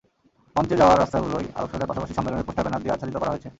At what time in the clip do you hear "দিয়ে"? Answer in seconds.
2.83-2.93